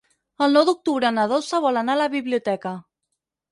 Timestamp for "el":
0.45-0.55